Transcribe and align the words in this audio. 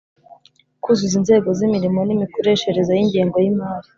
Kuzuza 0.83 1.15
inzego 1.21 1.47
z 1.57 1.59
imirimo 1.67 1.99
n 2.07 2.09
imikoreshereze 2.15 2.91
y 2.99 3.01
ingengo 3.05 3.37
y 3.43 3.47
imari 3.51 3.87